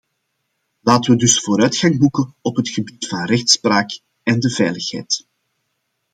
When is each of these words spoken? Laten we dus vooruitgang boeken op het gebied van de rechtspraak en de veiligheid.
Laten 0.81 1.11
we 1.11 1.17
dus 1.17 1.39
vooruitgang 1.39 1.99
boeken 1.99 2.35
op 2.41 2.55
het 2.55 2.69
gebied 2.69 3.07
van 3.07 3.19
de 3.21 3.25
rechtspraak 3.25 3.99
en 4.23 4.39
de 4.39 4.49
veiligheid. 4.49 5.25